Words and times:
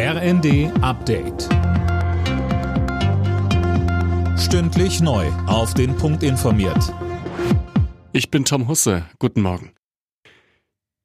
RND 0.00 0.70
Update. 0.80 1.48
Stündlich 4.38 5.00
neu. 5.00 5.26
Auf 5.48 5.74
den 5.74 5.96
Punkt 5.96 6.22
informiert. 6.22 6.94
Ich 8.12 8.30
bin 8.30 8.44
Tom 8.44 8.68
Husse. 8.68 9.06
Guten 9.18 9.42
Morgen. 9.42 9.72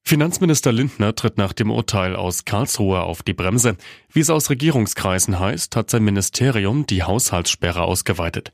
Finanzminister 0.03 0.71
Lindner 0.71 1.15
tritt 1.15 1.39
nach 1.39 1.53
dem 1.53 1.71
Urteil 1.71 2.15
aus 2.15 2.45
Karlsruhe 2.45 3.01
auf 3.01 3.23
die 3.23 3.33
Bremse. 3.33 3.77
Wie 4.11 4.19
es 4.19 4.29
aus 4.29 4.51
Regierungskreisen 4.51 5.39
heißt, 5.39 5.75
hat 5.75 5.89
sein 5.89 6.03
Ministerium 6.03 6.85
die 6.85 7.01
Haushaltssperre 7.01 7.81
ausgeweitet. 7.81 8.51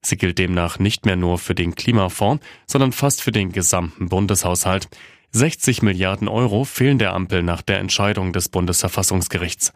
Sie 0.00 0.16
gilt 0.16 0.38
demnach 0.38 0.78
nicht 0.78 1.04
mehr 1.04 1.16
nur 1.16 1.36
für 1.36 1.54
den 1.54 1.74
Klimafonds, 1.74 2.42
sondern 2.66 2.92
fast 2.92 3.20
für 3.20 3.30
den 3.30 3.52
gesamten 3.52 4.08
Bundeshaushalt. 4.08 4.88
60 5.34 5.80
Milliarden 5.80 6.28
Euro 6.28 6.64
fehlen 6.64 6.98
der 6.98 7.14
Ampel 7.14 7.42
nach 7.42 7.62
der 7.62 7.78
Entscheidung 7.78 8.34
des 8.34 8.50
Bundesverfassungsgerichts. 8.50 9.72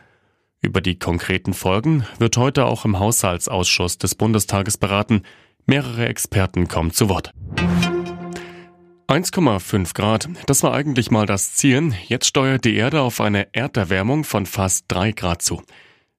Über 0.60 0.82
die 0.82 0.98
konkreten 0.98 1.54
Folgen 1.54 2.04
wird 2.18 2.36
heute 2.36 2.66
auch 2.66 2.84
im 2.84 2.98
Haushaltsausschuss 2.98 3.96
des 3.96 4.14
Bundestages 4.14 4.76
beraten. 4.76 5.22
Mehrere 5.64 6.08
Experten 6.08 6.68
kommen 6.68 6.90
zu 6.90 7.08
Wort. 7.08 7.32
1,5 9.08 9.94
Grad, 9.94 10.28
das 10.46 10.62
war 10.62 10.74
eigentlich 10.74 11.10
mal 11.10 11.24
das 11.24 11.54
Ziel. 11.54 11.94
Jetzt 12.06 12.26
steuert 12.26 12.66
die 12.66 12.76
Erde 12.76 13.00
auf 13.00 13.22
eine 13.22 13.54
Erderwärmung 13.54 14.24
von 14.24 14.44
fast 14.44 14.84
3 14.88 15.12
Grad 15.12 15.40
zu. 15.40 15.62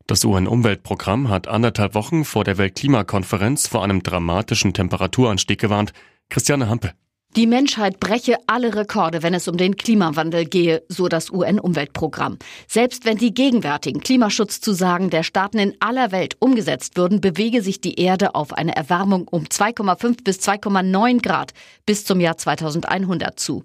Das 0.08 0.26
UN-Umweltprogramm 0.26 1.30
hat 1.30 1.48
anderthalb 1.48 1.94
Wochen 1.94 2.26
vor 2.26 2.44
der 2.44 2.58
Weltklimakonferenz 2.58 3.68
vor 3.68 3.84
einem 3.84 4.02
dramatischen 4.02 4.74
Temperaturanstieg 4.74 5.60
gewarnt. 5.60 5.94
Christiane 6.30 6.70
Hampe. 6.70 6.94
Die 7.38 7.46
Menschheit 7.46 8.00
breche 8.00 8.38
alle 8.48 8.74
Rekorde, 8.74 9.22
wenn 9.22 9.36
es 9.36 9.48
um 9.48 9.58
den 9.58 9.78
Klimawandel 9.78 10.46
gehe, 10.46 10.82
so 10.88 11.08
das 11.08 11.30
UN-Umweltprogramm. 11.30 12.40
Selbst 12.68 13.06
wenn 13.06 13.20
die 13.20 13.32
gegenwärtigen 13.32 14.02
Klimaschutzzusagen 14.02 15.12
der 15.12 15.22
Staaten 15.22 15.60
in 15.60 15.76
aller 15.80 16.12
Welt 16.12 16.36
umgesetzt 16.40 16.98
würden, 16.98 17.22
bewege 17.22 17.62
sich 17.62 17.80
die 17.80 18.00
Erde 18.00 18.34
auf 18.34 18.54
eine 18.54 18.76
Erwärmung 18.76 19.28
um 19.28 19.44
2,5 19.44 20.24
bis 20.24 20.40
2,9 20.40 21.22
Grad 21.22 21.54
bis 21.86 22.06
zum 22.06 22.20
Jahr 22.20 22.38
2100 22.38 23.40
zu. 23.40 23.64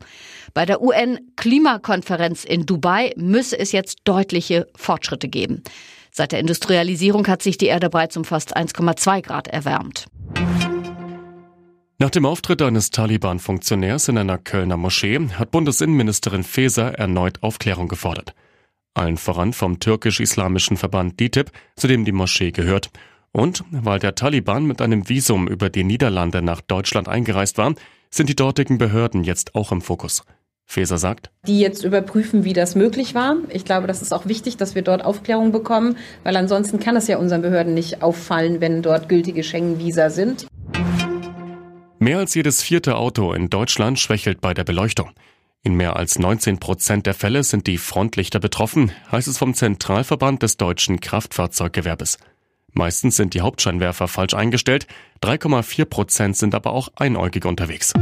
Bei 0.52 0.66
der 0.66 0.82
UN-Klimakonferenz 0.82 2.44
in 2.44 2.66
Dubai 2.66 3.14
müsse 3.16 3.58
es 3.58 3.72
jetzt 3.72 4.00
deutliche 4.04 4.66
Fortschritte 4.76 5.28
geben. 5.28 5.62
Seit 6.10 6.32
der 6.32 6.40
Industrialisierung 6.40 7.26
hat 7.26 7.40
sich 7.40 7.56
die 7.56 7.68
Erde 7.68 7.88
bereits 7.88 8.18
um 8.18 8.26
fast 8.26 8.54
1,2 8.54 9.22
Grad 9.22 9.48
erwärmt. 9.48 10.08
Nach 12.02 12.10
dem 12.10 12.26
Auftritt 12.26 12.60
eines 12.62 12.90
Taliban-Funktionärs 12.90 14.08
in 14.08 14.18
einer 14.18 14.36
Kölner 14.36 14.76
Moschee 14.76 15.20
hat 15.38 15.52
Bundesinnenministerin 15.52 16.42
Faeser 16.42 16.94
erneut 16.94 17.40
Aufklärung 17.44 17.86
gefordert. 17.86 18.34
Allen 18.92 19.16
voran 19.16 19.52
vom 19.52 19.78
türkisch-islamischen 19.78 20.76
Verband 20.76 21.20
DITIB, 21.20 21.52
zu 21.76 21.86
dem 21.86 22.04
die 22.04 22.10
Moschee 22.10 22.50
gehört. 22.50 22.90
Und 23.30 23.62
weil 23.70 24.00
der 24.00 24.16
Taliban 24.16 24.64
mit 24.64 24.80
einem 24.80 25.08
Visum 25.08 25.46
über 25.46 25.70
die 25.70 25.84
Niederlande 25.84 26.42
nach 26.42 26.60
Deutschland 26.60 27.06
eingereist 27.06 27.56
war, 27.56 27.72
sind 28.10 28.28
die 28.28 28.34
dortigen 28.34 28.78
Behörden 28.78 29.22
jetzt 29.22 29.54
auch 29.54 29.70
im 29.70 29.80
Fokus. 29.80 30.24
Faeser 30.66 30.98
sagt, 30.98 31.30
die 31.46 31.60
jetzt 31.60 31.84
überprüfen, 31.84 32.42
wie 32.42 32.52
das 32.52 32.74
möglich 32.74 33.14
war. 33.14 33.36
Ich 33.50 33.64
glaube, 33.64 33.86
das 33.86 34.02
ist 34.02 34.12
auch 34.12 34.26
wichtig, 34.26 34.56
dass 34.56 34.74
wir 34.74 34.82
dort 34.82 35.04
Aufklärung 35.04 35.52
bekommen, 35.52 35.96
weil 36.24 36.36
ansonsten 36.36 36.80
kann 36.80 36.96
es 36.96 37.06
ja 37.06 37.18
unseren 37.18 37.42
Behörden 37.42 37.74
nicht 37.74 38.02
auffallen, 38.02 38.60
wenn 38.60 38.82
dort 38.82 39.08
gültige 39.08 39.44
Schengen-Visa 39.44 40.10
sind. 40.10 40.46
Mehr 42.02 42.18
als 42.18 42.34
jedes 42.34 42.60
vierte 42.62 42.96
Auto 42.96 43.32
in 43.32 43.48
Deutschland 43.48 43.96
schwächelt 43.96 44.40
bei 44.40 44.54
der 44.54 44.64
Beleuchtung. 44.64 45.12
In 45.62 45.76
mehr 45.76 45.94
als 45.94 46.18
19 46.18 46.58
Prozent 46.58 47.06
der 47.06 47.14
Fälle 47.14 47.44
sind 47.44 47.68
die 47.68 47.78
Frontlichter 47.78 48.40
betroffen, 48.40 48.90
heißt 49.12 49.28
es 49.28 49.38
vom 49.38 49.54
Zentralverband 49.54 50.42
des 50.42 50.56
deutschen 50.56 50.98
Kraftfahrzeuggewerbes. 50.98 52.18
Meistens 52.72 53.14
sind 53.14 53.34
die 53.34 53.40
Hauptscheinwerfer 53.40 54.08
falsch 54.08 54.34
eingestellt, 54.34 54.88
3,4 55.22 55.84
Prozent 55.84 56.36
sind 56.36 56.56
aber 56.56 56.72
auch 56.72 56.88
einäugig 56.96 57.44
unterwegs. 57.44 57.92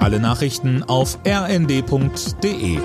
Alle 0.00 0.20
Nachrichten 0.20 0.82
auf 0.82 1.18
rnd.de 1.26 2.78